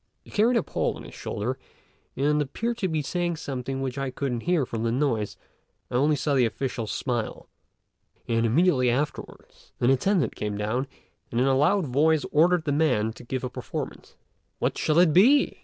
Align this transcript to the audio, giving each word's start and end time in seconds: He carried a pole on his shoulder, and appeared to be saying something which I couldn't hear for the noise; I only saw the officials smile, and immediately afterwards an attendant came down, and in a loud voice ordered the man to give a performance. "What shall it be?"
He 0.23 0.31
carried 0.31 0.57
a 0.57 0.63
pole 0.63 0.95
on 0.95 1.03
his 1.03 1.13
shoulder, 1.13 1.59
and 2.15 2.41
appeared 2.41 2.79
to 2.79 2.87
be 2.87 3.03
saying 3.03 3.35
something 3.35 3.83
which 3.83 3.99
I 3.99 4.09
couldn't 4.09 4.39
hear 4.49 4.65
for 4.65 4.79
the 4.79 4.91
noise; 4.91 5.37
I 5.91 5.93
only 5.93 6.15
saw 6.15 6.33
the 6.33 6.47
officials 6.47 6.91
smile, 6.91 7.47
and 8.27 8.43
immediately 8.43 8.89
afterwards 8.89 9.73
an 9.79 9.91
attendant 9.91 10.35
came 10.35 10.57
down, 10.57 10.87
and 11.29 11.39
in 11.39 11.45
a 11.45 11.53
loud 11.55 11.85
voice 11.85 12.25
ordered 12.31 12.63
the 12.65 12.71
man 12.71 13.13
to 13.13 13.23
give 13.23 13.43
a 13.43 13.47
performance. 13.51 14.15
"What 14.57 14.75
shall 14.75 14.97
it 14.97 15.13
be?" 15.13 15.59